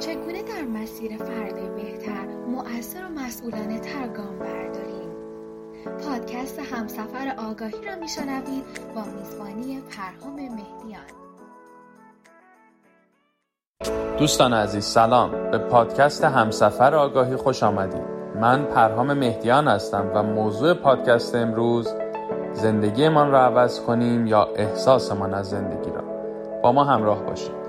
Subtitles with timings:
[0.00, 5.10] چگونه در مسیر فرد بهتر مؤثر و مسئولانه تر گام برداریم؟
[6.06, 11.02] پادکست همسفر آگاهی را میشنوید با میزبانی پرهام مهدیان.
[14.18, 15.50] دوستان عزیز سلام.
[15.50, 18.04] به پادکست همسفر آگاهی خوش آمدید.
[18.40, 21.94] من پرهام مهدیان هستم و موضوع پادکست امروز
[22.52, 26.02] زندگیمان را عوض کنیم یا احساسمان از زندگی را.
[26.62, 27.59] با ما همراه باشید.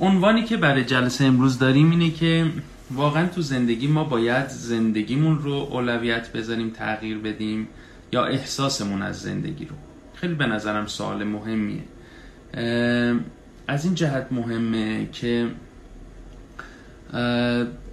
[0.00, 2.46] عنوانی که برای جلسه امروز داریم اینه که
[2.90, 7.68] واقعا تو زندگی ما باید زندگیمون رو اولویت بذاریم تغییر بدیم
[8.12, 9.76] یا احساسمون از زندگی رو.
[10.14, 11.82] خیلی به نظرم سوال مهمیه.
[13.68, 15.46] از این جهت مهمه که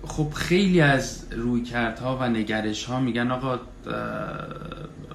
[0.07, 3.59] خب خیلی از رویکردها و نگرش ها میگن آقا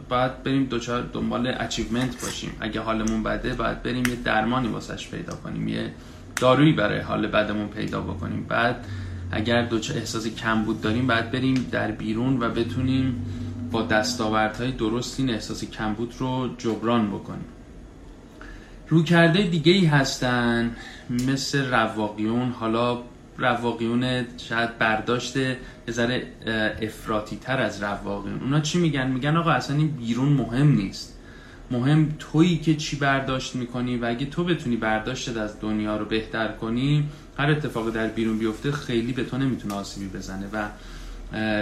[0.08, 2.50] باید بریم دوچار دنبال اچیومنت باشیم.
[2.60, 5.92] اگه حالمون بده باید بریم یه درمانی واسش پیدا کنیم یه
[6.40, 8.46] دارویی برای حال بدمون پیدا بکنیم.
[8.48, 8.86] بعد
[9.30, 13.26] اگر دوچار احساس کمبود داریم باید بریم در بیرون و بتونیم
[13.70, 17.44] با دستاوردهای درست این احساس کمبود رو جبران بکنیم.
[18.88, 20.76] رویکرده دیگه ای هستن
[21.10, 22.50] مثل رواقیون.
[22.50, 22.98] حالا
[23.38, 25.58] رواقیون شاید برداشت یه
[25.90, 26.26] ذره
[26.82, 28.40] افراتی تر از رواقیون.
[28.40, 31.15] اونا چی میگن؟ میگن آقا اصلا این بیرون مهم نیست.
[31.70, 36.48] مهم تویی که چی برداشت می‌کنی و اگه تو بتونی برداشتت از دنیا رو بهتر
[36.48, 37.08] کنی
[37.38, 40.68] هر اتفاقی در بیرون بیفته خیلی به تو نمی‌تونه آسیبی بزنه و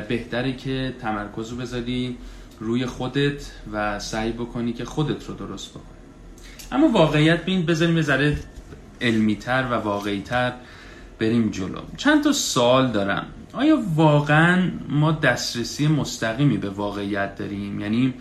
[0.08, 2.16] بهتره که تمرکز رو بذاری
[2.60, 5.82] روی خودت و سعی بکنی که خودت رو درست بکنی.
[6.72, 8.38] اما واقعیت بین بذاریم یه ذره
[9.00, 10.52] علمیتر و واقعیتر
[11.18, 11.80] بریم جلو.
[11.96, 13.26] چند تا سوال دارم.
[13.52, 18.14] آیا واقعا ما دسترسی مستقیمی به واقعیت داریم؟ یعنی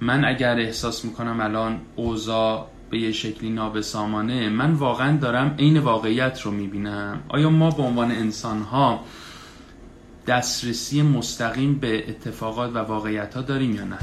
[0.00, 6.40] من اگر احساس می‌کنم الان اوضاع به یه شکلی نابسامانه من واقعا دارم عین واقعیت
[6.40, 7.20] رو می‌بینم.
[7.28, 9.00] آیا ما به عنوان انسان ها
[10.26, 13.98] دسترسی مستقیم به اتفاقات و واقعیت ها داریم یا نه؟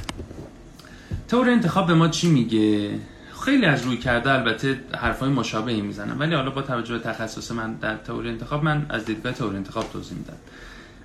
[1.30, 3.00] طور انتخاب به ما چی میگه؟
[3.46, 6.20] خیلی از روی کرده البته حرفای مشابهی می‌زنم.
[6.20, 9.92] ولی حالا با توجه به تخصص من در تئوری انتخاب من از دیدگاه تئوری انتخاب
[9.94, 10.38] توضیح میدم.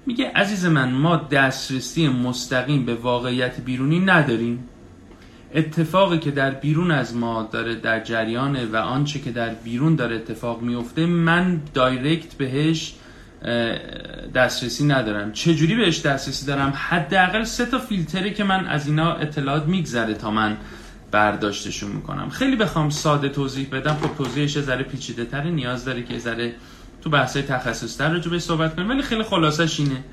[0.07, 4.69] میگه عزیز من ما دسترسی مستقیم به واقعیت بیرونی نداریم.
[5.55, 10.17] اتفاقی که در بیرون از ما داره در جریانه و آنچه که در بیرون داره
[10.17, 12.95] اتفاق میفته من دایرکت بهش
[14.35, 15.33] دسترسی ندارم.
[15.33, 20.31] چجوری بهش دسترسی دارم؟ حداقل سه تا فیلتری که من از اینا اطلاعات میگذره تا
[20.31, 20.57] من
[21.11, 22.31] برداشتشون می‌کنم.
[22.31, 23.95] خیلی بخوام ساده توضیح بدم.
[23.95, 26.55] خب توضیحش ذره پیچیده تره نیاز داره که ذره
[27.03, 28.91] تو بحثای تخصص تر رو صحبت کنیم.
[28.91, 30.05] ولی خیلی خلاصش اینه.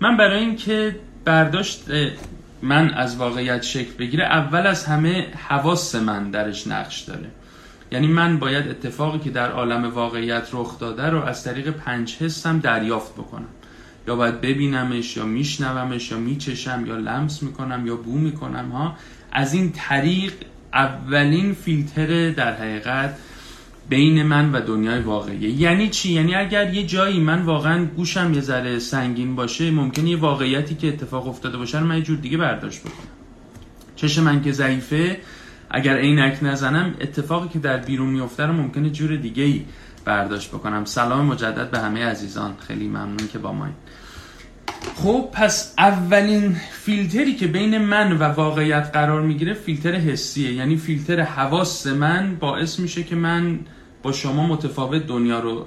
[0.00, 1.84] من برای اینکه برداشت
[2.62, 7.30] من از واقعیت شکل بگیره اول از همه حواس من درش نقش داره.
[7.92, 12.58] یعنی من باید اتفاقی که در عالم واقعیت رخ داده رو از طریق پنج حسم
[12.58, 13.48] دریافت بکنم.
[14.08, 18.96] یا باید ببینمش یا میشنومش یا میچشم یا لمس می‌کنم یا بو می‌کنم ها.
[19.32, 20.32] از این طریق
[20.72, 23.16] اولین فیلتر در حقیقت
[23.88, 28.40] بین من و دنیای واقعی یعنی چی؟ یعنی اگر یه جایی من واقعا گوشم یه
[28.40, 32.36] ذره سنگین باشه ممکنه یه واقعیتی که اتفاق افتاده باشه رو من یه جور دیگه
[32.36, 33.08] برداشت بکنم.
[33.96, 35.20] چشم من که ضعیفه
[35.70, 39.64] اگر عینک نزنم اتفاقی که در بیرون میفته رو ممکنه جور دیگه ای
[40.04, 40.84] برداشت بکنم.
[40.84, 42.54] سلام مجدد به همه عزیزان.
[42.66, 43.68] خیلی ممنون که با ما
[44.94, 50.52] خب پس اولین فیلتری که بین من و واقعیت قرار می‌گیره فیلتر حسیه.
[50.52, 53.58] یعنی فیلتر حواس من باعث میشه که من
[54.08, 55.66] با شما متفاوت دنیا رو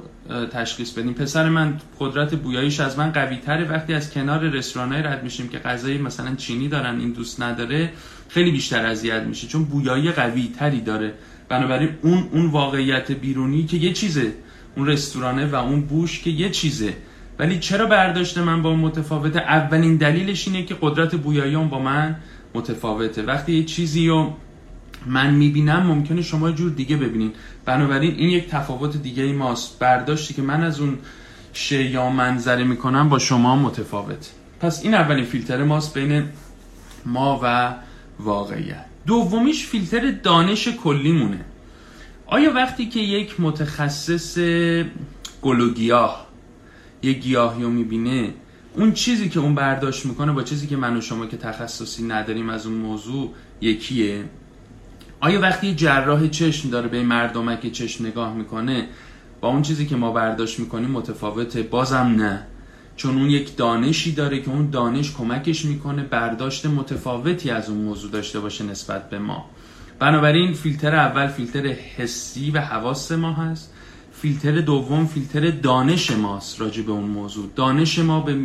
[0.51, 1.13] تشخیص بدیم.
[1.13, 5.59] پسر من قدرت بویاییش از من قوی تره وقتی از کنار رستورانای رد میشیم که
[5.59, 7.89] غذای مثلا چینی دارن این دوست نداره
[8.29, 11.13] خیلی بیشتر اذیت میشه چون بویایی قوی تری داره.
[11.49, 14.33] بنابراین اون اون واقعیت بیرونی که یه چیزه.
[14.75, 16.93] اون رستورانه و اون بوش که یه چیزه.
[17.39, 22.15] ولی چرا برداشت من با متفاوته؟ اولین دلیلش اینه که قدرت بویایی با من
[22.55, 23.23] متفاوته.
[23.23, 24.09] وقتی یه چیزی
[25.05, 27.31] من می‌بینم ممکنه شما جور دیگه ببینین.
[27.65, 29.79] بنابراین این یک تفاوت دیگه ای ماست.
[29.79, 30.97] برداشتی که من از اون
[31.53, 34.31] شی یا منظره می‌کنم با شما متفاوت.
[34.59, 36.23] پس این اولین فیلتر ماست بین
[37.05, 37.75] ما و
[38.19, 38.85] واقعیت.
[39.05, 41.45] دومیش فیلتر دانش کلیمونه.
[42.27, 44.37] آیا وقتی که یک متخصص
[45.41, 46.27] گلوگیاه
[47.01, 48.33] یه گیاهی رو می‌بینه
[48.75, 52.49] اون چیزی که اون برداشت می‌کنه با چیزی که من و شما که تخصصی نداریم
[52.49, 54.23] از اون موضوع یکیه؟
[55.23, 58.87] آیا وقتی جراح چشم داره به مردمک چشم نگاه می‌کنه
[59.41, 62.47] با اون چیزی که ما برداشت می‌کنیم متفاوته؟ بازم نه.
[62.95, 68.11] چون اون یک دانشی داره که اون دانش کمکش می‌کنه برداشت متفاوتی از اون موضوع
[68.11, 69.45] داشته باشه نسبت به ما.
[69.99, 73.73] بنابراین فیلتر اول فیلتر حسی و حواس ما هست.
[74.13, 77.49] فیلتر دوم فیلتر دانش ماست راجع به اون موضوع.
[77.55, 78.37] دانش ما به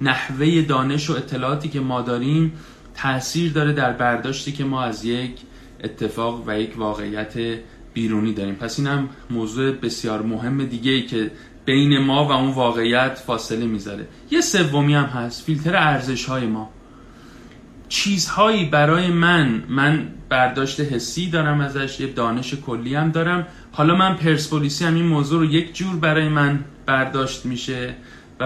[0.00, 2.52] نحوه دانش و اطلاعاتی که ما داریم
[2.94, 5.32] تاثیر داره در برداشتی که ما از یک
[5.84, 7.34] اتفاق و یک واقعیت
[7.94, 8.54] بیرونی داریم.
[8.54, 11.30] پس این هم موضوع بسیار مهم دیگه ای که
[11.64, 14.06] بین ما و اون واقعیت فاصله می‌ذاره.
[14.30, 16.70] یه سومی هم هست فیلتر ارزش های ما.
[17.88, 23.46] چیزهایی برای من من برداشت حسی دارم ازش یه دانش کلی هم دارم.
[23.72, 27.94] حالا من پرسپولیسی هم این موضوع رو یک جور برای من برداشت میشه.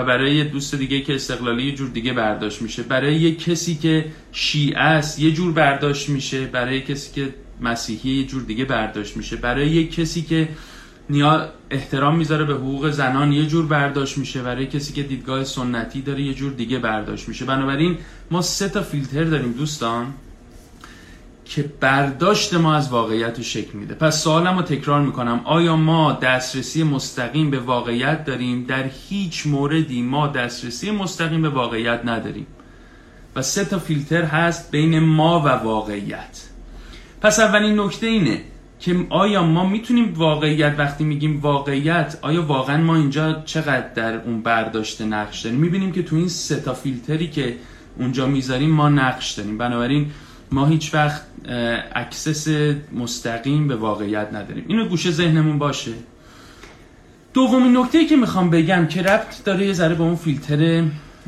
[0.05, 2.83] برای یه دوست دیگه که استقلالی یه جور دیگه برداشت میشه.
[2.83, 6.47] برای یه کسی که شیعه است یه جور برداشت میشه.
[6.47, 9.37] برای کسی که مسیحی یه جور دیگه برداشت میشه.
[9.37, 10.49] برای یه کسی که
[11.11, 14.43] نیا احترام می‌ذاره به حقوق زنان یه جور برداشت میشه.
[14.43, 17.45] برای کسی که دیدگاه سنتی داره یه جور دیگه برداشت میشه.
[17.45, 17.99] بنابراین
[18.31, 20.15] ما سه تا فیلتر داریم دوستان.
[21.49, 23.95] که برداشت ما از واقعیت رو شکل میده.
[23.95, 25.41] پس سوالم رو تکرار می‌کنم.
[25.45, 32.01] آیا ما دسترسی مستقیم به واقعیت داریم؟ در هیچ موردی ما دسترسی مستقیم به واقعیت
[32.05, 32.47] نداریم.
[33.37, 36.49] و سه تا فیلتر هست بین ما و واقعیت.
[37.21, 38.41] پس اولین نکته اینه
[38.81, 44.43] که آیا ما می‌تونیم واقعیت وقتی میگیم واقعیت آیا واقعا ما اینجا چقدر در اون
[44.43, 47.57] برداشت نقش داریم؟ می‌بینیم که تو این سه تا فیلتری که
[47.99, 49.59] اونجا می‌ذاریم ما نقش داریم.
[49.59, 50.11] بنابراین
[50.53, 51.23] ما هیچ وقت
[51.95, 52.49] access
[52.93, 54.65] مستقیم به واقعیت نداریم.
[54.69, 55.93] اینو گوشه ذهنمون باشه.
[57.35, 60.85] دومین نکته که می‌خوام بگم که ربط داره یه ذره به اون فیلتر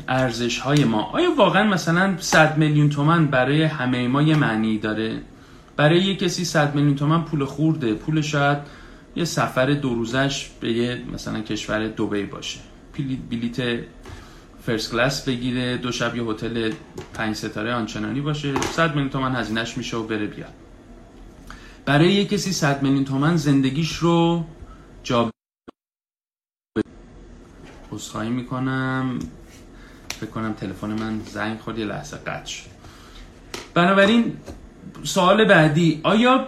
[0.07, 1.01] ارزش های ما.
[1.01, 5.21] آیا واقعا مثلا 100 میلیون تومن برای همه ما یه معنی داره؟
[5.77, 8.57] برای یه کسی 100 میلیون تومن پول خورده پول شاید
[9.15, 12.59] یه سفر دو روزش به یه مثلا کشور دوبی باشه.
[13.29, 13.79] بلیت
[14.65, 16.71] فرست کلاس بگیره دو شب یه هتل
[17.13, 20.53] پنج ستاره آنچنانی باشه 100 میلیون تومن هزینهش میشه و بره بیاد.
[21.85, 24.45] برای یه کسی 100 میلیون تومن زندگیش رو
[25.03, 25.31] جا
[27.91, 29.19] عذرخواهی می‌کنم.
[30.19, 32.69] فکر کنم تلفن من زنگ خورد یه لحظه قطع شد.
[33.73, 34.37] بنابراین
[35.03, 36.47] سوال بعدی آیا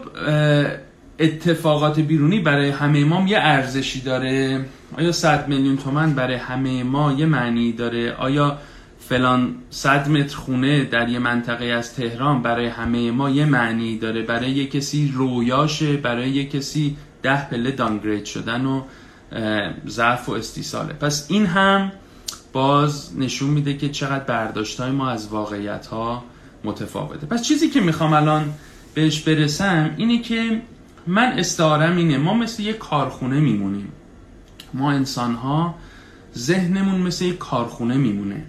[1.19, 4.65] اتفاقات بیرونی برای همه ما یه ارزشی داره؟
[4.97, 8.57] آیا 100 میلیون تومن برای همه ما یه معنی داره؟ آیا
[8.99, 14.21] فلان 100 متر خونه در یه منطقه از تهران برای همه ما یه معنی داره؟
[14.21, 18.81] برای یه کسی رویاشه برای یه کسی ده پله دانگرید شدن و
[19.87, 20.93] ضعف و استیصاله.
[20.93, 21.91] پس این هم
[22.53, 26.23] باز نشون میده که چقدر برداشت های ما از واقعیت ها
[26.63, 27.27] متفاوته.
[27.27, 28.53] پس چیزی که می‌خوام الان
[28.93, 30.61] بهش برسم اینه که
[31.07, 32.17] من استعارم اینه.
[32.17, 33.91] ما مثل یه کارخونه میمونیم.
[34.73, 35.75] ما انسان ها
[36.37, 38.43] ذهنمون مثل یه کارخونه میمونه.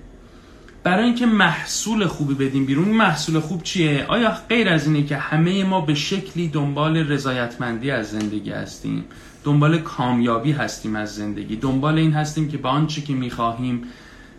[0.83, 5.65] برای اینکه محصول خوبی بدیم بیرون محصول خوب چیه؟ آیا غیر از اینه که همه
[5.65, 9.05] ما به شکلی دنبال رضایتمندی از زندگی هستیم؟
[9.45, 11.57] دنبال کامیابی هستیم از زندگی.
[11.57, 13.83] دنبال این هستیم که به آنچه که می‌خواهیم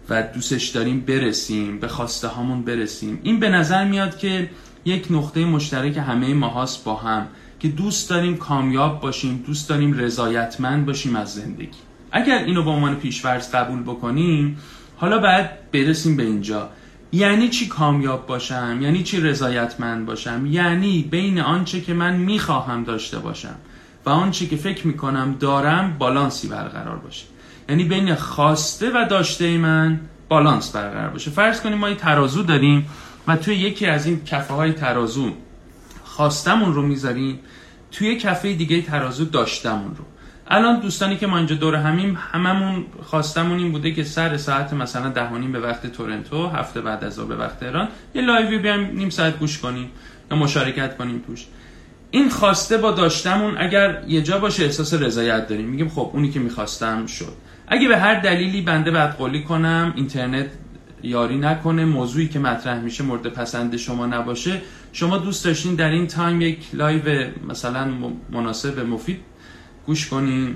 [0.10, 3.20] و دوستش داریم برسیم به خواسته هامون برسیم.
[3.24, 4.50] این به نظر میاد که
[4.86, 7.28] یک نقطه مشترک همه ما با هم.
[7.66, 11.78] که دوست داریم کامیاب باشیم دوست داریم رضایتمند باشیم از زندگی.
[12.12, 14.58] اگر اینو به عنوان پیشورز قبول بکنیم
[14.98, 16.70] حالا باید برسیم به اینجا.
[17.12, 23.20] یعنی چی کامیاب باشم؟ یعنی چی رضایتمند باشم؟ یعنی بین آنچه که من می‌خواهم داشته
[23.20, 23.56] باشم
[24.06, 27.26] و آنچه که فکر می‌کنم دارم بالانسی برقرار باشه.
[27.70, 30.00] یعنی بین خواسته و داشته من
[30.30, 31.32] بالانس برقرار باشه.
[31.32, 32.90] فرض کنیم ما یه ترازو داریم
[33.28, 35.32] و توی یکی از این کفه های ترازو
[36.04, 37.40] خواستمون رو می‌ذاریم.
[37.96, 40.04] توی کفه دیگه ترازو داشتمون رو.
[40.48, 45.10] الان دوستانی که ما اینجا دور همیم هممون خواستمون این بوده که سر ساعت مثلا
[45.10, 49.40] دهانیم به وقت تورنتو هفته بعد از به وقت ایران یه لایوی بیایم نیم ساعت
[49.40, 49.90] گوش کنیم
[50.32, 51.46] یا مشارکت کنیم توش.
[52.12, 55.66] این خواسته با داشتمون اگر یه جا باشه احساس رضایت داریم.
[55.66, 57.34] میگیم خب اونی که می‌خواستم شد.
[57.68, 60.48] اگه به هر دلیلی بنده بدقولی کنم اینترنت
[61.04, 64.62] یاری نکنه موضوعی که مطرح میشه مورد پسند شما نباشه
[64.96, 67.88] شما دوست داشتین در این time یک live مثلا
[68.30, 69.20] مناسب مفید
[69.86, 70.56] گوش کنین؟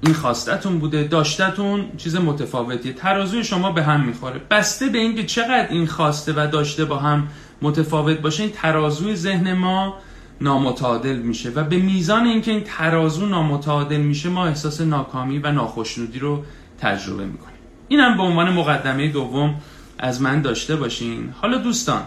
[0.00, 2.92] این خواستتون بوده داشتتون چیز متفاوتیه.
[2.92, 4.40] ترازوی شما به هم می‌خوره.
[4.50, 7.28] بسته به اینکه چقدر این خواسته و داشته با هم
[7.62, 9.94] متفاوت باشه این ترازوی ذهن ما
[10.40, 16.18] نامتعادل میشه و به میزان اینکه این ترازو نامتعادل میشه ما احساس ناکامی و ناخشنودی
[16.18, 16.42] رو
[16.80, 17.58] تجربه می‌کنیم.
[17.88, 19.54] اینم به عنوان مقدمه دوم
[19.98, 21.34] از من داشته باشین.
[21.40, 22.02] حالا دوستان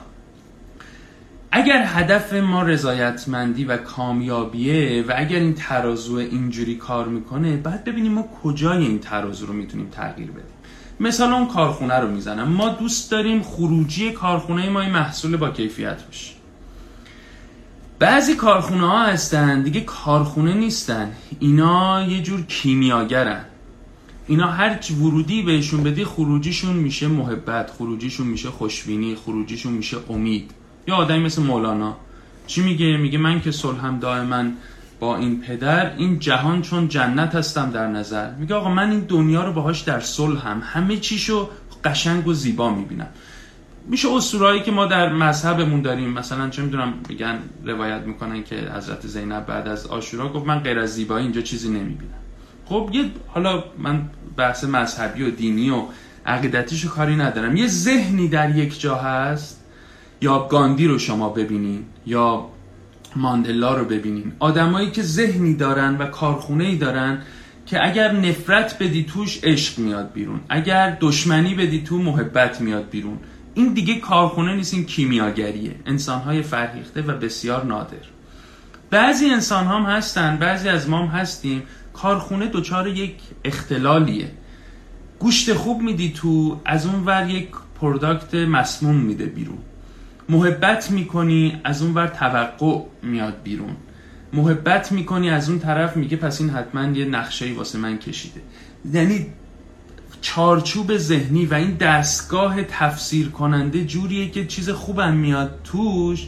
[1.56, 8.12] اگر هدف ما رضایتمندی و کامیابیه و اگر این ترازو اینجوری کار می‌کنه بعد ببینیم
[8.12, 10.44] ما کجای این ترازو رو می‌تونیم تغییر بدیم.
[11.00, 12.48] مثال اون کارخونه رو می‌زنم.
[12.48, 16.34] ما دوست داریم خروجی کارخونه ما این محصول با کیفیت باشه
[18.00, 21.12] بعضی کارخونه ها هستن دیگه کارخونه نیستن.
[21.40, 23.46] اینا یه جور کیمیاگرن.
[24.28, 30.52] اینا هر ورودی بهشون بدی خروجیشون میشه محبت خروجیشون میشه خوشبینی خروجیشون میشه امید.
[30.88, 31.98] یا آدمی مثل مولانا.
[32.48, 34.44] چی میگه؟ میگه من که صلحم دائما
[35.00, 38.32] با این پدر این جهان چون جنت هستم در نظر.
[38.32, 41.50] میگه آقا من این دنیا رو باهاش در صلحم همه چیشو
[41.84, 43.08] قشنگ و زیبا می‌بینم.
[43.88, 46.10] میشه اسطورهایی که ما در مذهبمون داریم.
[46.10, 50.80] مثلا چه می‌دونم میگن روایت می‌کنن که حضرت زینب بعد از آشورا گفت من غیر
[50.80, 52.14] از زیبایی اینجا چیزی نمی‌بینم.
[52.66, 55.84] خب یه حالا من بحث مذهبی و دینی و
[56.26, 57.56] عقیدتیشو کاری ندارم.
[57.56, 59.63] یه ذهنی در یک جا هست.
[60.24, 62.50] یا گاندی رو شما ببینین یا
[63.16, 64.34] ماندلا رو ببینین.
[64.40, 67.22] آدمایی که ذهنی دارن و کارخونه ای دارن
[67.66, 70.40] که اگر نفرت بدی توش عشق میاد بیرون.
[70.50, 73.18] اگر دشمنی بدی تو محبت میاد بیرون.
[73.54, 75.76] این دیگه کارخونه نیست این کیمیاگریه.
[75.86, 78.06] انسانهای فرهیخته و بسیار نادر.
[78.90, 81.64] بعضی انسان هم هستن بعضی از ما هم هستیم.
[81.94, 84.32] کارخونه دچار یک اختلالیه.
[85.20, 87.48] گوشت خوب میدی تو از اون ور یک
[87.82, 89.58] پروداکت مسموم میده بیرون.
[90.30, 93.76] محبت می‌کنی از اون ور توقع میاد بیرون.
[94.34, 98.42] محبت می‌کنی از اون طرف میگه پس این حتما یه نقشه واسه من کشیده.
[98.94, 99.26] یعنی
[100.22, 106.28] چارچوب ذهنی و این دستگاه تفسیر کننده جوریه که چیز خوبم میاد توش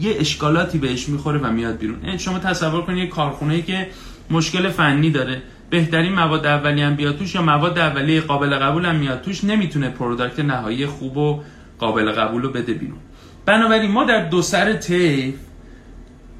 [0.00, 2.16] یه اشکالاتی بهش می‌خوره و میاد بیرون.
[2.16, 3.88] شما تصور کنید یه کارخونه که
[4.30, 8.96] مشکل فنی داره بهترین مواد اولیه هم بیاد توش یا مواد اولیه قابل قبول هم
[8.96, 11.42] میاد توش نمی‌تونه پروداکت نهایی خوب و
[11.78, 12.98] قابل قبول رو بده بیرون.
[13.46, 15.34] بنابراین ما در دو سر طیف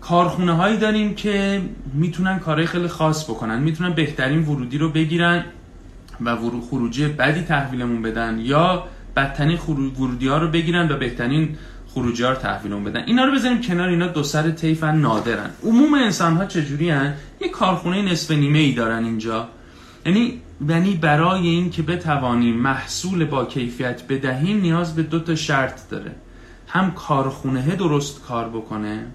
[0.00, 1.62] کارخونه هایی داریم که
[1.94, 5.44] می‌تونن کارهای خیلی خاص بکنن می‌تونن بهترین ورودی رو بگیرن
[6.24, 6.36] و
[6.70, 8.84] خروجی بدی تحویلمون بدن یا
[9.16, 9.58] بدترین
[9.98, 11.56] ورودی ها رو بگیرن و بهترین
[11.88, 13.02] خروجی ها رو تحویلمون بدن.
[13.06, 15.50] اینا رو بذاریم کنار اینا دو سر طیفن نادرن.
[15.64, 19.48] عموم انسان ها چجوری هن؟ یه کارخونه نصف نیمه ای دارن اینجا.
[20.06, 25.88] یعنی یعنی برای این که بتوانیم محصول با کیفیت بدهیم نیاز به دو تا شرط
[25.90, 26.12] داره.
[26.72, 29.06] هم کارخونه درست کار بکنه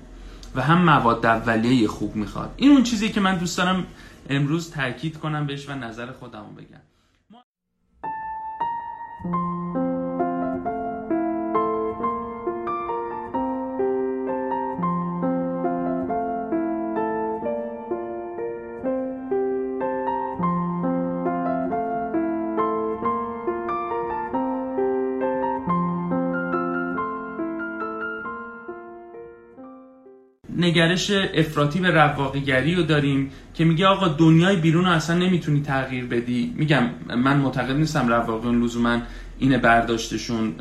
[0.55, 2.53] و هم مواد اولیه خوب می‌خواد.
[2.57, 3.87] این اون چیزی که من دوست دارم
[4.29, 6.81] امروز تاکید کنم بهش و نظر خودمو بگم.
[30.77, 36.05] نگرش افراطی به رواقیگری رو داریم که میگه آقا دنیای بیرون رو اصلا نمی‌تونی تغییر
[36.05, 36.53] بدی.
[36.55, 36.83] میگم
[37.17, 38.99] من معتقد نیستم رواقیون لزوما
[39.39, 40.53] این برداشتشون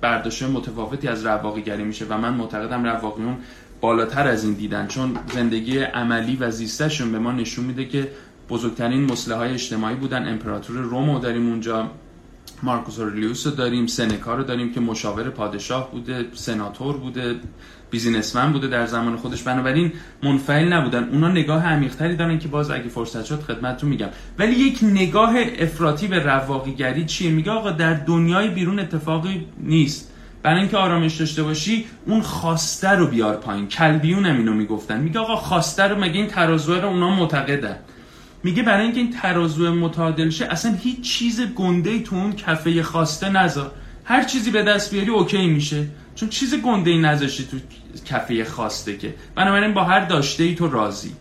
[0.00, 3.36] برداشت متفاوتی از رواقیگری میشه و من معتقدم رواقیون
[3.80, 4.86] بالاتر از این دیدن.
[4.86, 8.08] چون زندگی عملی و زیستشون به ما نشون میده که
[8.48, 10.28] بزرگترین مسئله های اجتماعی بودن.
[10.28, 11.90] امپراتور رومو داریم اونجا.
[12.64, 17.36] مارکوس اورلیوس رو داریم سنکا رو داریم که مشاور پادشاه بوده سناتور بوده
[17.90, 19.42] بیزینسمن بوده در زمان خودش.
[19.42, 19.92] بنابراین
[20.22, 21.08] منفعل نبودن.
[21.08, 24.08] اونا نگاه عمیقتری دارن که باز اگه فرصت شد خدمتتون میگم.
[24.38, 30.10] ولی یک نگاه افراطی به رواقیگری چیه؟ میگه آقا در دنیای بیرون اتفاقی نیست.
[30.42, 33.68] برای اینکه آرامش داشته باشی اون خواسته رو بیار پایین.
[33.68, 35.00] کلبیون هم اینو می‌گفتن.
[35.00, 37.76] میگه آقا خواسته رو مگه این ترازوه رو اونا معتقدن؟
[38.44, 42.82] میگه برای اینکه این ترازو متعادل شه اصلا هیچ چیز گنده ای تو اون کفه
[42.82, 43.70] خواسته نذار
[44.04, 45.86] هر چیزی به دست بیاری اوکی میشه.
[46.14, 47.56] چون چیز گنده ای نذاشتی تو
[48.06, 49.14] کفه خواسته که.
[49.34, 51.12] بنابراین با هر داشته ای تو راضی.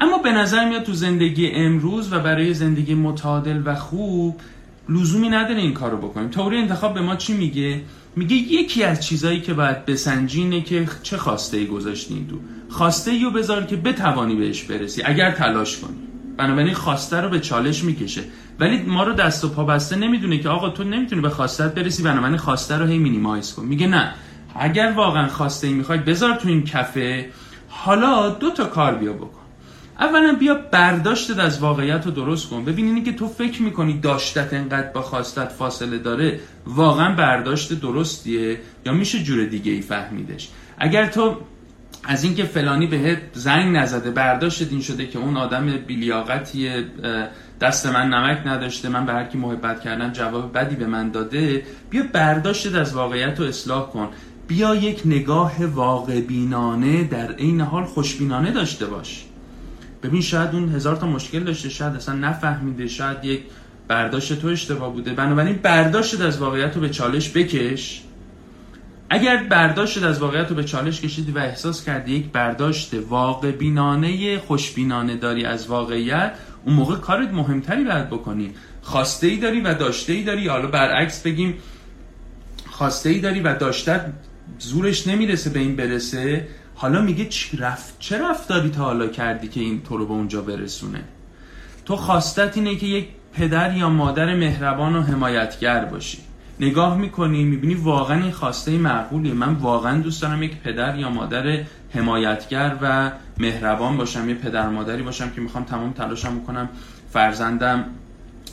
[0.00, 4.40] اما به نظر میاد تو زندگی امروز و برای زندگی متعادل و خوب
[4.88, 6.28] لزومی نداره این کارو بکنیم.
[6.28, 7.80] توری انتخاب به ما چی میگه؟
[8.16, 12.36] میگه یکی از چیزایی که باید بسنجی اینه که چه خواسته ای گذاشتی تو
[12.68, 15.02] خواسته ای بذار که بتوانی بهش برسی.
[15.04, 16.13] اگر تلاش کنی.
[16.36, 18.22] بنابراین خواسته رو به چالش می‌کشه.
[18.60, 22.02] ولی ما رو دست و پا بسته نمی‌دونه که آقا تو نمی‌تونی به خواستت برسی
[22.02, 23.64] بنابراین خواسته رو هی مینیمایز کن.
[23.64, 24.14] میگه نه.
[24.54, 27.30] اگر واقعا خواسته ای می‌خوای بذار تو این کفه.
[27.68, 29.40] حالا دو تا کار بیا بکن.
[30.00, 32.64] اولا بیا برداشتت از واقعیت رو درست کن.
[32.64, 38.60] ببین اینی که تو فکر می‌کنی داشتت انقدر با خواستت فاصله داره واقعا برداشت درستیه
[38.86, 40.48] یا میشه جور دیگه ای فهمیدش؟
[40.78, 41.36] اگر تو
[42.06, 46.84] از اینکه فلانی بهت زنگ نزده برداشت این شده که اون آدم بیلیاقتیه
[47.60, 51.62] دست من نمک نداشته من به هر کی محبت کردم جواب بدی به من داده
[51.90, 54.08] بیا برداشت از واقعیت رو اصلاح کن.
[54.48, 59.24] بیا یک نگاه واقع بینانه در این حال خوشبینانه داشته باش.
[60.02, 63.42] ببین شاید اون هزار تا مشکل داشته شاید اصلا نفهمیده شاید یک
[63.88, 65.12] برداشت تو اشتباه بوده.
[65.12, 68.02] بنابراین برداشت از واقعیت رو به چالش بکش.
[69.10, 74.38] اگر برداشت از واقعیت رو به چالش کشیدی و احساس کردی یک برداشت واقع بینانه
[74.38, 76.34] خوشبینانه داری از واقعیت
[76.64, 78.54] اون موقع کارت مهمتری باید بکنی.
[78.82, 80.48] خواسته ای داری و داشته ای داری.
[80.48, 81.54] حالا برعکس بگیم
[82.70, 84.12] خواسته ای داری و داشته
[84.58, 86.48] زورش نمی‌رسه به این برسه.
[86.74, 90.42] حالا میگه چی رفت؟ چه رفتاری تا حالا کردی که این تو رو به اونجا
[90.42, 91.04] برسونه؟
[91.84, 96.18] تو خواستت اینه که یک پدر یا مادر مهربان و حمایتگر باشی.
[96.60, 101.64] نگاه می‌کنی می‌بینی واقعا این خواسته معقولیه من واقعا دوست دارم یک پدر یا مادر
[101.94, 106.68] حمایتگر و مهربان باشم یه پدر مادری باشم که می‌خوام تمام تلاشم بکنم
[107.10, 107.84] فرزندم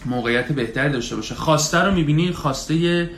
[0.05, 1.35] موقعیت بهتری داشته باشه.
[1.35, 3.09] خواسته رو می‌بینی خواسته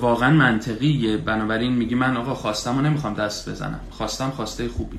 [0.00, 1.16] واقعا منطقیه.
[1.16, 3.80] بنابراین میگی من آقا خواستم و نمی‌خوام دست بزنم.
[3.90, 4.98] خواستم خواسته خوبی.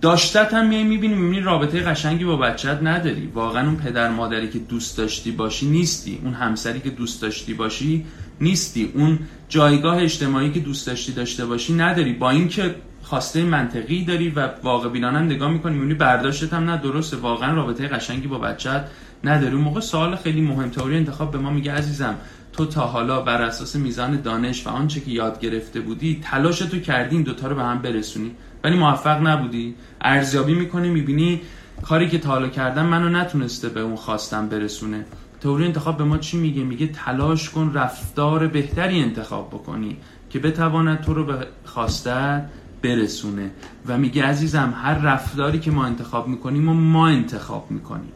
[0.00, 3.26] داشتت هم میای می‌بینی می‌بینی رابطه قشنگی با بچت نداری.
[3.34, 6.20] واقعا اون پدر مادری که دوست داشتی باشی نیستی.
[6.24, 8.06] اون همسری که دوست داشتی باشی
[8.40, 8.92] نیستی.
[8.94, 9.18] اون
[9.48, 12.12] جایگاه اجتماعی که دوست داشتی داشته باشی نداری.
[12.12, 16.76] با اینکه خواسته منطقی داری و واقع بینانه نگاه می‌کنی می‌بینی برداشتت هم نه.
[16.76, 18.84] درسته واقعا رابطه قشنگی با بچت
[19.24, 19.54] نداری.
[19.54, 20.70] اون موقع سوال خیلی مهم.
[20.70, 22.14] تئوری انتخاب به ما میگه عزیزم
[22.52, 26.78] تو تا حالا بر اساس میزان دانش و آنچه که یاد گرفته بودی تلاش تو
[26.78, 28.30] کردی این دوتا رو به هم برسونی.
[28.64, 29.74] ولی موفق نبودی.
[30.00, 31.40] ارزیابی می‌کنی می‌بینی
[31.82, 35.04] کاری که تا حالا کردم منو نتونسته به اون خواستم برسونه.
[35.40, 39.96] تئوری انتخاب به ما چی میگه؟ میگه تلاش کن رفتار بهتری انتخاب بکنی
[40.30, 42.44] که بتواند تو رو به خواستت
[42.82, 43.50] برسونه.
[43.86, 48.12] و میگه عزیزم هر رفتاری که ما انتخاب می‌کنیم و ما انتخاب می‌کنیم.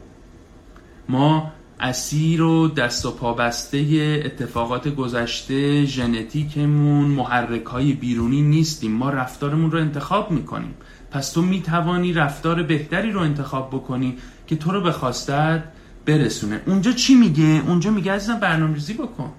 [1.09, 3.77] ما اسیر و دست و پا بسته
[4.25, 8.91] اتفاقات گذشته ژنتیکمون محرک های بیرونی نیستیم.
[8.91, 10.73] ما رفتارمون رو انتخاب می‌کنیم.
[11.11, 15.63] پس تو می‌توانی رفتار بهتری رو انتخاب بکنی که تو رو به خواستت
[16.05, 16.61] برسونه.
[16.65, 19.31] اونجا چی میگه؟ اونجا میگه عزیزم برنامه‌ریزی بکن.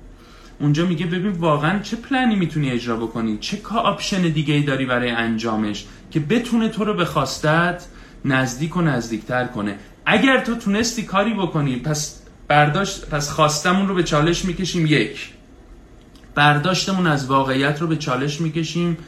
[0.61, 4.87] اونجا میگه ببین واقعا چه پلنی می‌تونی اجرا بکنی؟ چه کا option دیگه ای داری
[4.87, 7.85] برای انجامش که بتونه تو رو به خواستت
[8.25, 9.79] نزدیک و نزدیکتر کنه.
[10.07, 15.31] اگر تو تونستی کاری بکنی پس برداشت پس خواستمون رو به چالش می‌کشیم یک.
[16.35, 18.99] برداشتمون از واقعیت رو به چالش می‌کشیم.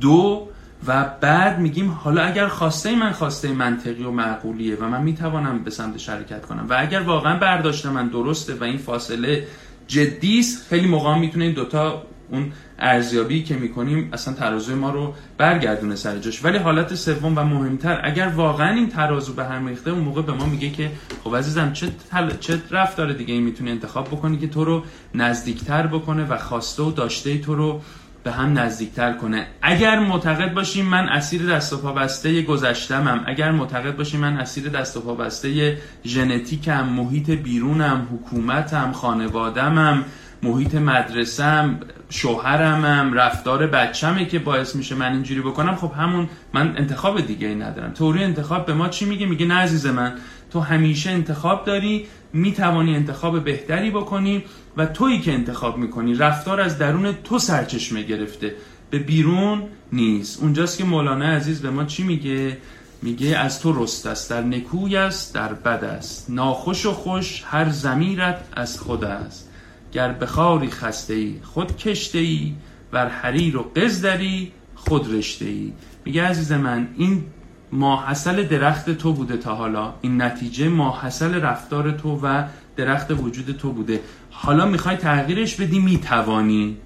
[0.00, 0.48] دو
[0.86, 5.70] و بعد میگیم حالا اگر خواسته من خواسته منطقی و معقولیه و من می‌توانم به
[5.70, 9.46] سمت شرکت کنم و اگر واقعا برداشت من درسته و این فاصله
[9.86, 15.96] جدیست خیلی موقع می‌تونه این دوتا اون ارزیابی که می‌کنیم اصلا ترازوی ما رو برگردونه
[15.96, 16.44] سر جاش.
[16.44, 20.32] ولی حالت سوم و مهمتر اگر واقعا این ترازو به هم ریخته اون موقع به
[20.32, 20.90] ما میگه که
[21.24, 22.30] خب عزیزم چه تل...
[22.40, 24.82] چه رفتار دیگه ای می‌تونی انتخاب بکنی که تو رو
[25.14, 27.80] نزدیکتر بکنه و خواسته و داشته تو رو
[28.26, 29.46] به هم نزدیکتر کنه.
[29.62, 33.24] اگر معتقد باشیم من اسیر دست و پا بسته گذشتمم.
[33.26, 40.04] اگر معتقد باشیم من اسیر دست و پا بسته ژنتیکم محیط بیرونم حکومتم خانوادمم
[40.42, 45.76] محیط مدرسم شوهرمم رفتار بچمه که باعث میشه من اینجوری بکنم.
[45.76, 47.92] خب همون من انتخاب دیگه ای ندارم.
[47.92, 50.12] توری انتخاب به ما چی میگه؟ میگه نه عزیز من
[50.50, 54.44] تو همیشه انتخاب داری می‌توانی انتخاب بهتری بکنی
[54.76, 56.14] و تویی که انتخاب می‌کنی.
[56.14, 58.54] رفتار از درون تو سرچشمه گرفته.
[58.90, 60.42] به بیرون نیست.
[60.42, 62.58] اونجاست که مولانا عزیز به ما چی میگه؟
[63.02, 66.30] میگه از تو رست است در نکوی است در بد است.
[66.30, 69.48] ناخوش و خوش هر زمیرت از خود است.
[69.92, 72.54] گر بخاری خسته ای خود کشته ای
[72.90, 75.72] بر حریر و قزدری خود رشته ای
[76.04, 77.24] میگه عزیز من این
[77.72, 79.94] ماحصل درخت تو بوده تا حالا.
[80.00, 82.44] این نتیجه ماحصل رفتار تو و
[82.76, 84.00] درخت وجود تو بوده.
[84.30, 86.76] حالا می‌خوای تغییرش بدی؟ می‌توانی.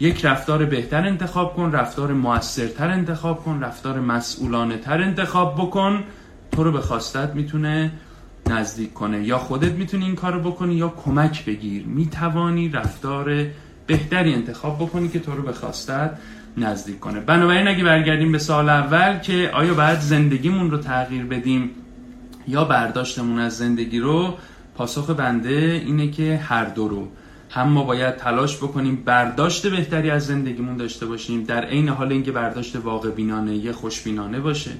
[0.00, 6.04] یک رفتار بهتر انتخاب کن رفتار موثرتر انتخاب کن رفتار مسئولانه تر انتخاب بکن.
[6.52, 7.92] تو رو به خواستت می‌تونه
[8.46, 9.24] نزدیک کنه.
[9.24, 11.86] یا خودت می‌تونی این کار رو بکنی یا کمک بگیر.
[11.86, 13.46] می‌توانی رفتار
[13.86, 16.10] بهتری انتخاب بکنی که تو رو به خواستت
[16.56, 17.20] نزدیک کنه.
[17.20, 21.70] بنابراین اگه برگردیم به سال اول که آیا باید زندگیمون رو تغییر بدیم
[22.48, 24.34] یا برداشتمون از زندگی رو
[24.74, 27.08] پاسخ بنده اینه که هر دو رو.
[27.50, 32.32] هم ما باید تلاش بکنیم برداشت بهتری از زندگیمون داشته باشیم در عین حال اینکه
[32.32, 34.70] برداشت واقع بینانه یه خوشبینانه باشه.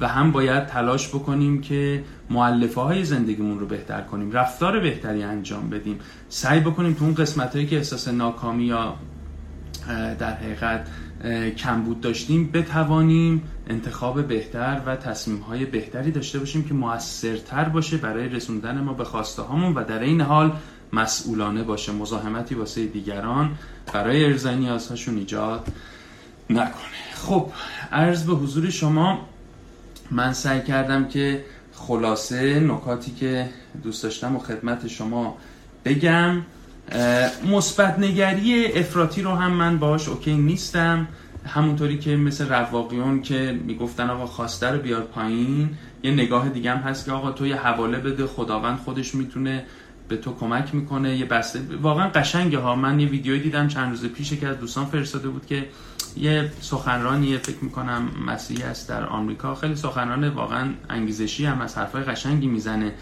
[0.00, 5.70] و هم باید تلاش بکنیم که معلفه های زندگیمون رو بهتر کنیم رفتار بهتری انجام
[5.70, 5.98] بدیم.
[6.28, 8.94] سعی بکنیم تو اون قسمت هایی که احساس ناکامی یا
[10.18, 10.86] در حقیقت
[11.56, 18.28] کمبود داشتیم بتوانیم انتخاب بهتر و تصمیم های بهتری داشته باشیم که موثرتر باشه برای
[18.28, 20.52] رسوندن ما به خواسته هامون و در این حال
[20.92, 23.58] مسئولانه باشه مزاحمتی واسه دیگران
[23.92, 25.68] برای ارزای نیازهاشون ایجاد
[26.50, 27.00] نکنه.
[27.14, 27.52] خب
[27.92, 29.28] عرض به حضور شما
[30.10, 33.48] من سعی کردم که خلاصه نکاتی که
[33.82, 35.36] دوست داشتم و خدمت شما
[35.84, 36.42] بگم
[37.50, 41.08] مثبت نگری افراطی رو هم من باهاش اوکی نیستم.
[41.46, 45.70] همونطوری که مثل رواقیون که می‌گفتن آقا خواسته رو بیار پایین
[46.02, 49.64] یه نگاه دیگه هم هست که آقا تو یه حواله بده خداوند خودش می‌تونه
[50.08, 51.60] به تو کمک می‌کنه یه بسته.
[51.82, 52.74] واقعا قشنگه ها.
[52.74, 55.68] من یه ویدیوی دیدم چند روز پیش که از دوستان فرستاده بود که
[56.16, 59.54] یه سخنرانیه فکر می‌کنم مسیحی است در آمریکا.
[59.54, 62.92] خیلی سخنران واقعا انگیزشی هم از حرفای قشنگی می‌زنه.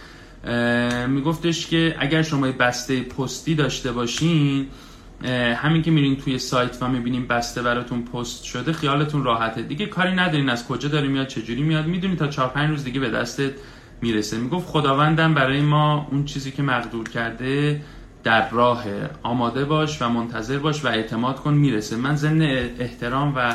[1.09, 4.66] میگفتش که اگر شما بسته پستی داشته باشین
[5.57, 9.62] همین که میرین توی سایت و می‌بینیم بسته براتون پست شده خیالتون راحته.
[9.62, 13.01] دیگه کاری ندارین از کجا داری میاد چجوری میاد می‌دونی تا چهار پنج روز دیگه
[13.01, 13.53] به دستت
[14.03, 14.38] می‌رسه.
[14.38, 17.83] می‌گفت خداوندم برای ما اون چیزی که مقدور کرده
[18.24, 18.85] در راه
[19.22, 21.96] آماده باش و منتظر باش و اعتماد کن می‌رسه.
[21.96, 22.42] من ضمن
[22.79, 23.55] احترام و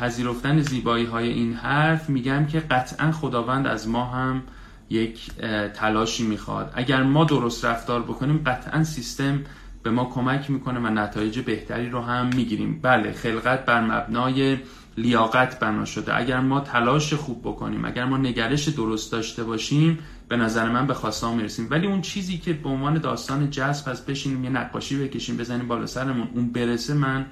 [0.00, 4.42] پذیرفتن زیبایی های این حرف میگم که قطعا خداوند از ما هم
[4.90, 5.30] یک
[5.74, 6.72] تلاشی می‌خواد.
[6.74, 9.40] اگر ما درست رفتار بکنیم قطعا سیستم
[9.82, 12.80] به ما کمک می‌کنه و نتایج بهتری رو هم می‌گیریم.
[12.82, 14.58] بله خلقت بر مبنای
[14.96, 16.16] لیاقت بنا شده.
[16.16, 20.94] اگر ما تلاش خوب بکنیم اگر ما نگرش درست داشته باشیم به نظر من به
[20.94, 21.66] خواستان می‌رسیم.
[21.70, 25.86] ولی اون چیزی که به عنوان داستان جذب از بشینیم یه نقاشی بکشیم بزنیم بالا
[25.86, 27.26] سرمون اون برسه من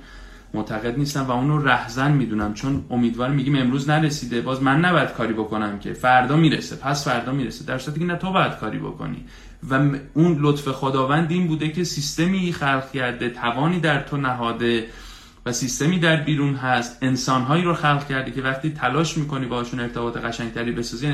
[0.54, 4.40] معتقد نیستم و اونو رهزن می‌دونم چون امیدوار میگیم امروز نرسیده.
[4.40, 6.76] باز من نباید کاری بکنم که فردا می‌رسه.
[6.76, 7.64] پس فردا می‌رسه.
[7.64, 9.24] در صورتی که نه تو باید کاری بکنی.
[9.70, 9.74] و
[10.14, 14.86] اون لطف خداوند این بوده که سیستمی خلق کرده توانی در تو نهاده
[15.46, 20.16] و سیستمی در بیرون هست انسانهایی رو خلق کرده که وقتی تلاش می‌کنی باشون ارتباط
[20.16, 21.12] قشنگتری بسازی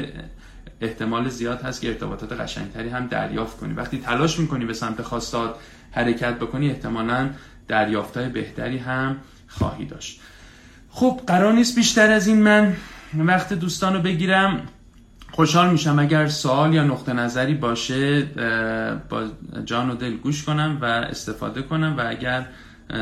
[0.81, 3.75] احتمال زیاد هست که ارتباطات قشنگتری هم دریافت کنی.
[3.75, 5.55] وقتی تلاش می‌کنی به سمت خواستات
[5.93, 7.31] حرکت بکنی احتمالا
[7.69, 9.17] دریافتهای بهتری هم
[9.49, 10.21] خواهی داشت.
[10.91, 12.77] خب قرار نیست بیشتر از این من
[13.15, 14.63] وقت دوستان رو بگیرم.
[15.33, 18.23] خوشحال میشم اگر سوال یا نقطه نظری باشه
[19.09, 19.25] با
[19.65, 22.47] جان و دل گوش کنم و استفاده کنم و اگر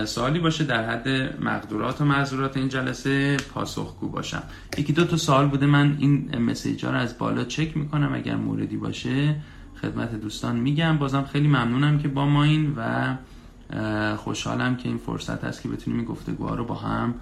[0.05, 1.09] سوالی باشه در حد
[1.45, 4.43] مقدورات و معذورات این جلسه پاسخگو باشم.
[4.79, 5.67] یکی دو تا سوال بوده.
[5.67, 8.15] من این مسیج ها رو از بالا چک می‌کنم.
[8.15, 9.37] اگر موردی باشه
[9.83, 10.99] خدمت دوستان میگم.
[10.99, 13.15] بازم خیلی ممنونم که با ما این و
[14.17, 17.15] خوشحالم که این فرصت هست که بتونیم این گفتگوها رو با هم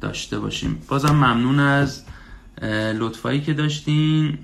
[0.00, 0.82] داشته باشیم.
[0.88, 2.04] بازم ممنون از
[2.98, 4.38] لطفایی که داشتین.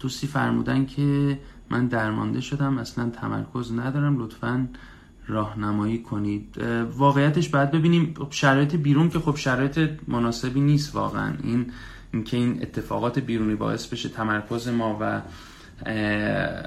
[0.00, 1.38] دوستی فرمودن که
[1.70, 4.18] من درمانده شدم اصلا تمرکز ندارم.
[4.18, 4.68] لطفا
[5.26, 6.62] راهنمایی کنید.
[6.96, 8.14] واقعیتش باید ببینیم.
[8.18, 11.34] خب شرایط بیرون که خب شرایط مناسبی نیست واقعا.
[11.42, 11.72] این
[12.12, 15.20] اینکه این اتفاقات بیرونی باعث بشه تمرکز ما و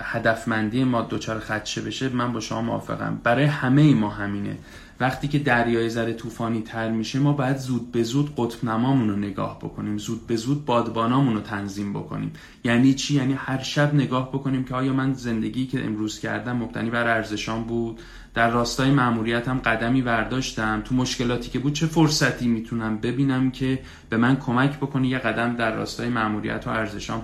[0.02, 3.22] هدفمندی ما دوچار خدشه بشه من با شما موافقم.
[3.24, 4.58] برای همه ما همینه.
[5.00, 9.16] وقتی که دریای ذره طوفانی تر میشه ما باید زود به زود قطب نمامون رو
[9.16, 9.98] نگاه بکنیم.
[9.98, 12.32] زود به زود بادبانامون رو تنظیم بکنیم.
[12.64, 16.90] یعنی چی؟ یعنی هر شب نگاه بکنیم که آیا من زندگی که امروز کردم مبتنی
[16.90, 18.00] بر ارزشان بود؟
[18.34, 20.82] در راستای مأموریتم قدمی برداشتم.
[20.86, 25.56] تو مشکلاتی که بود چه فرصتی می‌تونم ببینم که به من کمک بکنه؟ یه قدم
[25.56, 27.22] در راستای مأموریت و ارزشام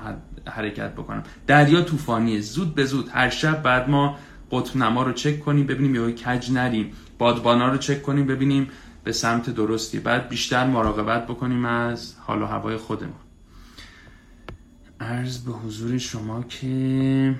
[0.49, 1.23] حرکت بکنم.
[1.47, 2.41] دریا طوفانیه.
[2.41, 3.09] زود به زود.
[3.09, 4.17] هر شب بعد ما
[4.51, 6.91] قطب نما رو چک کنیم ببینیم یه کج نریم.
[7.17, 8.67] بادبانا رو چک کنیم ببینیم
[9.03, 9.99] به سمت درستی.
[9.99, 13.15] بعد بیشتر مراقبت بکنیم از حال و هوای خودمون
[14.99, 17.35] عرض به حضور شما که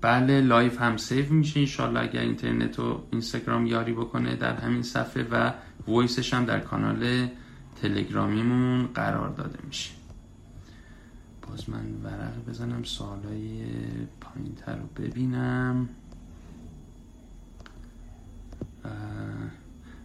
[0.00, 2.00] بله live هم save میشه انشالله.
[2.00, 5.52] اگر اینترنت و اینستاگرام یاری بکنه در همین صفحه و
[5.86, 7.28] voice ش هم در کانال
[7.82, 9.99] تلگرامیمون قرار داده میشه.
[11.50, 13.64] باز من ورق بزنم سوالای
[14.20, 15.88] پایین تر رو ببینم.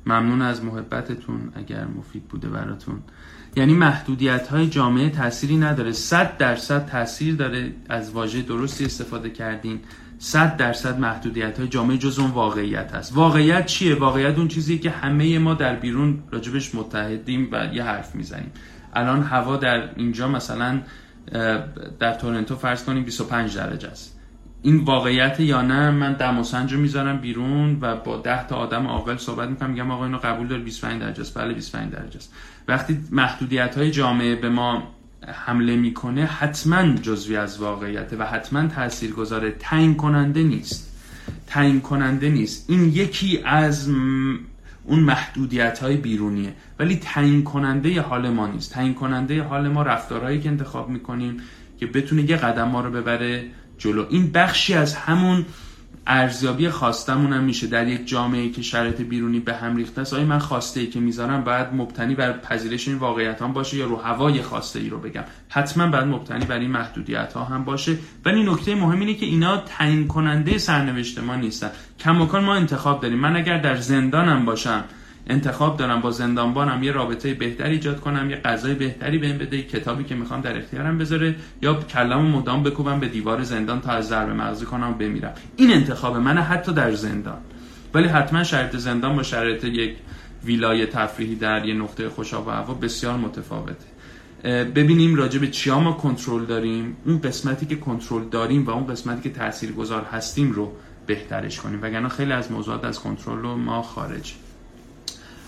[0.05, 2.99] ممنون از محبتتون اگر مفید بوده براتون.
[3.55, 5.91] یعنی محدودیت های جامعه تأثیری نداره.
[5.91, 9.79] صد درصد تاثیر داره از واژه درستی استفاده کردین.
[10.19, 13.15] صد درصد محدودیت های جامعه جز اون واقعیت هست.
[13.15, 18.15] واقعیت چیه؟ واقعیت اون چیزی که همه ما در بیرون راجبش متحدیم و یه حرف
[18.15, 18.51] می‌زنیم.
[18.93, 20.81] الان هوا در اینجا مثلا
[21.99, 24.19] در تورنتو فرض کنیم 25 درجه است.
[24.61, 28.87] این واقعیت یا نه؟ من دم و رو می‌ذارم بیرون و با ده تا آدم
[28.87, 31.37] عاقل صحبت می‌کنم میگم آقا اینو قبول داره 25 درجه است.
[31.37, 32.33] بله 25 درجه است.
[32.67, 34.83] وقتی محدودیت های جامعه به ما
[35.27, 40.91] حمله می‌کنه حتما جزوی از واقعیت و حتما تأثیر گذاره تعیین کننده نیست.
[41.47, 42.69] تعیین کننده نیست.
[42.69, 43.89] این یکی از
[44.87, 46.53] اون محدودیت های بیرونیه.
[46.79, 48.71] ولی تعیین کننده حال ما نیست.
[48.73, 51.37] تعیین کننده حال ما رفتارهایی که انتخاب می‌کنیم
[51.79, 53.43] که بتونه یه قدم ما رو ببره
[53.77, 54.05] جلو.
[54.09, 55.45] این بخشی از همون
[56.07, 57.67] ارزیابی خواستمون هم میشه.
[57.67, 60.99] در یک جامعه که شرایط بیرونی به هم ریخته است آیا من خواسته ای که
[60.99, 64.99] می‌ذارم باید مبتنی بر پذیرش این واقعیت هم باشه یا رو هوای خواسته ای رو
[64.99, 67.97] بگم؟ حتما باید مبتنی بر این محدودیت ها هم باشه.
[68.25, 71.71] ولی نکته مهم اینه که اینا تعیین کننده سرنوشت ما نیستن.
[71.99, 73.19] کماکان ما انتخاب داریم.
[73.19, 74.83] من اگر در زندانم باشم
[75.27, 80.03] انتخاب دارم با زندانبانم یه رابطه بهتری ایجاد کنم یه غذای بهتری بهم بده کتابی
[80.03, 84.33] که می‌خوام در اختیارم بذاره یا کلامو مدام بکوبم به دیوار زندان تا از ضربه
[84.33, 85.33] مغزی کنم و بمیرم.
[85.55, 87.37] این انتخاب منه حتی در زندان.
[87.93, 89.95] ولی حتما شرایط زندان با شرایط یک
[90.45, 93.85] ویلای تفریحی در یه نقطه خوشاب و هوا بسیار متفاوته.
[94.63, 96.97] ببینیم راجع به چیا ما کنترل داریم.
[97.05, 100.71] اون قسمتی که کنترل داریم و اون قسمتی که تاثیرگذار هستیم رو
[101.05, 101.79] بهترش کنیم.
[101.81, 104.33] وگرنه خیلی از موضوعات از کنترل ما خارج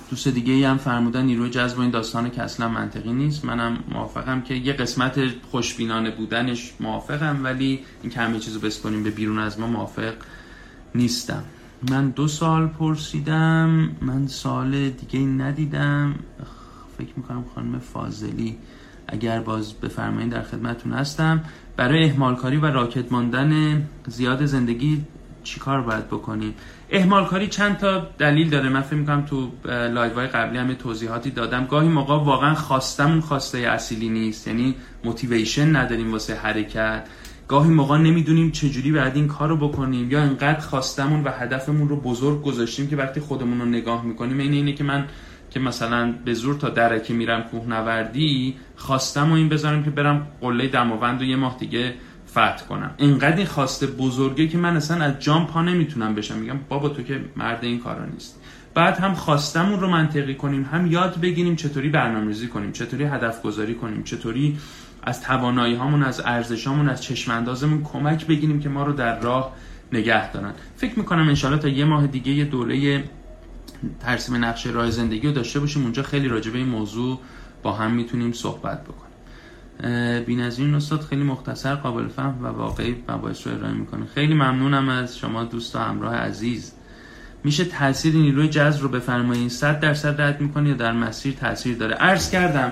[0.10, 3.46] دوست دیگه ای هم فرمودن نیروی جذب این داستان که اصلا منطقی نیست.
[3.46, 5.20] منم موافقم که یه قسمت
[5.52, 10.14] خوشبینانه بودنش موافقم ولی این که همه چیزو بسپاریم به بیرون از ما موافق
[10.96, 11.44] نیستم.
[11.92, 16.16] من دو سال پرسیدم من سال دیگه ندیدم.
[16.98, 18.58] فکر می‌کنم خانم فاضلی
[19.08, 21.44] اگر باز بفرمایید در خدمتون هستم.
[21.78, 25.04] برای اهمالکاری و راکد ماندن زیاد زندگی
[25.48, 26.54] چیکار باید بکنیم.
[26.90, 31.32] اهمال کاری چند تا دلیل داره من فکر می‌کنم تو live های قبلی هم توضیحاتی
[31.32, 31.66] دادم.
[31.66, 34.48] گاهی موقع واقعا خواستمون خواسته اصیلی نیست.
[34.48, 37.08] یعنی motivation نداریم واسه حرکت.
[37.48, 41.96] گاهی موقع نمی‌دونیم چجوری بعد این کار رو بکنیم یا انقدر خواستمون و هدفمون رو
[41.96, 45.06] بزرگ گذاشتیم که وقتی خودمون رو نگاه می‌کنیم این اینه که من
[45.50, 50.68] که مثلا به زور تا درکه میرم کوهنوردی خواستم و این بذارم که برم قله
[50.68, 51.94] دماوند و یه ماه دیگه
[52.30, 52.92] فتح کنم.
[52.98, 56.38] اینقدر این خواسته بزرگه که من اصلا از جام پا نمی‌تونم بشم.
[56.38, 58.42] میگم بابا تو که مرد این کارا نیست.
[58.74, 63.76] بعد هم خواستمون رو منطقی کنیم هم یاد بگیریم چطوری برنامه‌ریزی کنیم چطوری هدف گذاری
[63.76, 64.58] کنیم چطوری
[65.04, 69.56] از توانایی هامون از ارزشامون از چشم اندازمون کمک بگیریم که ما رو در راه
[69.92, 70.54] نگه دارن.
[70.76, 73.04] فکر می‌کنم انشالله تا یه ماه دیگه یه دوره
[74.00, 75.84] ترسیم نقشه راه زندگی رو داشته باشیم.
[75.84, 77.20] اونجا خیلی راجع به این موضوع
[77.64, 79.07] با هم می‌تونیم صحبت بکنیم.
[79.84, 84.06] این استاد خیلی مختصر قابل فهم و واقعی مباحث رو ارائه می‌کنه.
[84.16, 86.72] خیلی ممنونم از شما دوست و همراه عزیز.
[87.44, 91.96] میشه تاثیر نیروی جذب رو بفرمایید 100 درصد رد می‌کنه یا در مسیر تاثیر داره؟
[91.96, 92.72] عرض کردم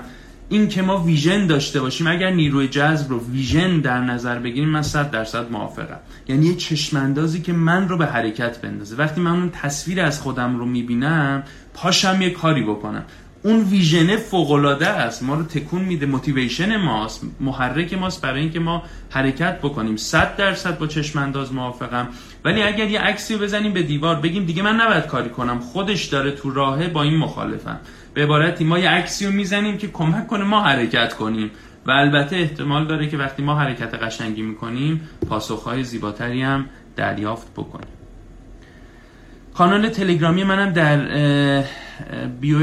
[0.49, 4.81] این که ما ویژن داشته باشیم اگر نیروی جذب رو ویژن در نظر بگیریم من
[4.81, 5.99] 100 درصد موافقم.
[6.27, 8.95] یعنی یه چشماندازی که من رو به حرکت بندازه.
[8.95, 13.03] وقتی من اون تصویر از خودم رو می‌بینم پاشم یه کاری بکنم.
[13.45, 15.23] اون ویژن فوق است.
[15.23, 16.05] ما رو تکون میده.
[16.05, 17.21] موتیویشن ماست.
[17.39, 19.95] محرک ماست برای اینکه ما حرکت بکنیم.
[19.95, 22.07] 100 درصد با چشم انداز موافقم.
[22.45, 25.59] ولی اگر یه عکسی بزنیم به دیوار بگیم دیگه من نباید کاری کنم.
[25.59, 27.79] خودش داره تو راهه با این مخالفم.
[28.13, 31.51] به عبارتی ما یه عکسی رو می‌زنیم که کمک کنه ما حرکت کنیم.
[31.85, 37.94] و البته احتمال داره که وقتی ما حرکت قشنگی می‌کنیم پاسخهای زیباتری هم دریافت بکنیم.
[39.57, 41.63] کانال تلگرامی منم در
[42.41, 42.57] بیو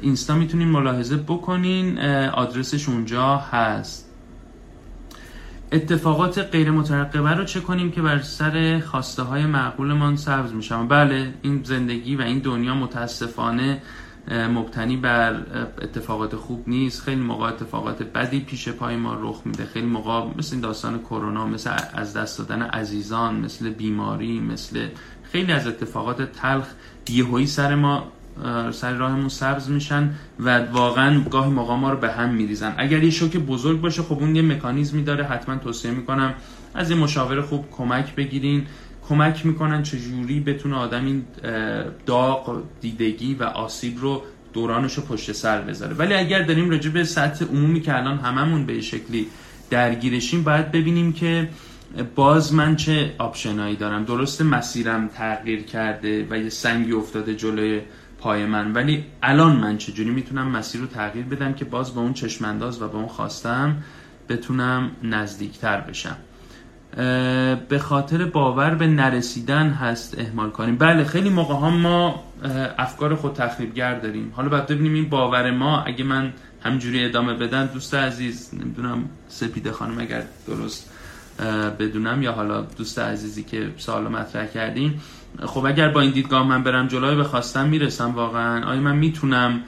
[0.00, 1.98] اینستا می‌تونین ملاحظه بکنین.
[2.28, 4.10] آدرسش اونجا هست.
[5.72, 11.34] اتفاقات غیر مترقبه رو چه کنیم که بر سر خواسته های معقولمان سبز میشم بله
[11.42, 13.82] این زندگی و این دنیا متاسفانه
[14.30, 15.34] مبتنی بر
[15.82, 17.02] اتفاقات خوب نیست.
[17.02, 19.64] خیلی موقع اتفاقات بدی پیش پای ما رخ میده.
[19.64, 24.88] خیلی موقع مثل این داستان کرونا مثل از دست دادن عزیزان مثل بیماری مثل
[25.36, 26.66] خیلی از اتفاقات تلخ
[27.08, 28.12] یهویی سر ما
[28.72, 32.74] سر راهمون سبز میشن و واقعا گاهی موقع ما رو به هم میریزن.
[32.78, 35.24] اگر یه شوک بزرگ باشه خب اون یه مکانیزمی داره.
[35.24, 36.34] حتما توصیه می‌کنم
[36.74, 38.66] از یه مشاور خوب کمک بگیرین.
[39.08, 41.24] کمک می‌کنن چجوری بتونه آدم این
[42.06, 44.22] داغ دیدگی و آسیب رو
[44.52, 45.94] دورانش رو پشت سر بذاره.
[45.94, 49.26] ولی اگر داریم راجع به سطح عمومی که الان هممون به شکلی
[49.70, 51.48] درگیرشیم باید ببینیم که
[52.02, 57.80] باز من چه آپشنایی دارم؟ درست مسیرم تغییر کرده و یه سنگی افتاده جلوی
[58.18, 62.12] پای من ولی الان من چجوری می‌تونم مسیر رو تغییر بدم که باز با اون
[62.12, 63.76] چشمانداز و با اون خواستم
[64.28, 66.16] بتونم نزدیکتر بشم؟
[67.68, 72.24] به خاطر باور به نرسیدن هست اهمال کنیم بله خیلی موقع ها ما
[72.78, 74.32] افکار خود تخریبگر داریم.
[74.36, 76.32] حالا باید ببینیم این باور ما اگه من
[76.62, 80.92] همجوری ادامه بدم دوست عزیز نمی‌دونم سپیده خانم اگر درست
[81.78, 84.94] بدونم یا حالا دوست عزیزی که سوال مطرح کردین.
[85.46, 89.60] خب اگر با این دیدگاه من برم جلوی به خواستم می‌رسم واقعا آیا من می‌تونم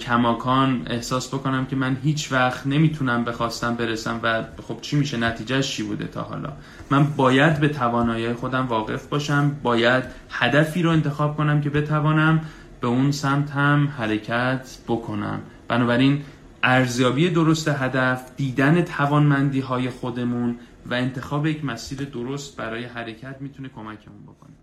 [0.00, 5.16] کماکان احساس بکنم که من هیچ وقت نمی‌تونم به خواستم برسم و خب چی میشه
[5.16, 6.52] نتیجهش چی بوده تا حالا؟
[6.90, 12.40] من باید به توانایی خودم واقف باشم باید هدفی رو انتخاب کنم که بتوانم
[12.80, 15.40] به اون سمت هم حرکت بکنم.
[15.68, 16.22] بنابراین
[16.62, 23.68] ارزیابی درست هدف دیدن توانمندی های خودمون و انتخاب یک مسیر درست برای حرکت می‌تونه
[23.68, 24.54] کمکمون بکنه.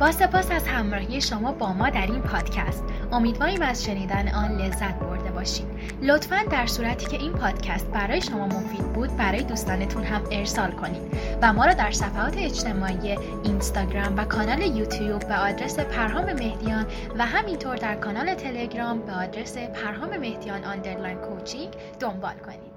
[0.00, 2.84] با سپاس از همراهی شما با ما در این پادکست.
[3.12, 5.66] امیدواریم از شنیدن آن لذت برده باشید.
[6.02, 11.02] لطفا در صورتی که این پادکست برای شما مفید بود برای دوستانتون هم ارسال کنید
[11.42, 16.86] و ما را در صفحات اجتماعی اینستاگرام و کانال یوتیوب به آدرس پرهام مهدیان
[17.18, 22.73] و همینطور در کانال تلگرام به آدرس پرهام مهدیان آندرلاین کوچینگ دنبال کنید.